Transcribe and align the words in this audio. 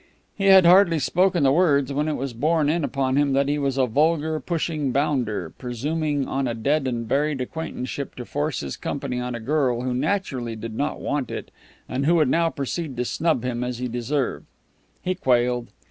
He 0.35 0.45
had 0.45 0.65
hardly 0.65 0.97
spoken 0.97 1.43
the 1.43 1.51
words 1.51 1.93
when 1.93 2.07
it 2.07 2.15
was 2.15 2.33
borne 2.33 2.69
in 2.69 2.83
upon 2.83 3.17
him 3.17 3.33
that 3.33 3.47
he 3.47 3.59
was 3.59 3.77
a 3.77 3.85
vulgar, 3.85 4.39
pushing 4.39 4.91
bounder, 4.91 5.51
presuming 5.55 6.27
on 6.27 6.47
a 6.47 6.55
dead 6.55 6.87
and 6.87 7.07
buried 7.07 7.39
acquaintanceship 7.39 8.15
to 8.15 8.25
force 8.25 8.61
his 8.61 8.77
company 8.77 9.19
on 9.19 9.35
a 9.35 9.39
girl 9.39 9.81
who 9.81 9.93
naturally 9.93 10.55
did 10.55 10.73
not 10.75 10.99
want 10.99 11.29
it, 11.29 11.51
and 11.87 12.07
who 12.07 12.15
would 12.15 12.29
now 12.29 12.49
proceed 12.49 12.97
to 12.97 13.05
snub 13.05 13.43
him 13.43 13.63
as 13.63 13.77
he 13.77 13.87
deserved. 13.87 14.47
He 15.03 15.13
quailed. 15.13 15.69